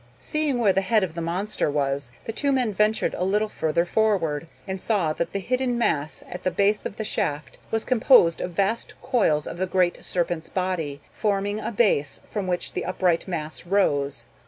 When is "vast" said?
8.49-8.99